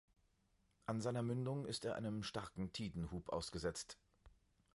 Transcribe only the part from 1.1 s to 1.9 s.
Mündung ist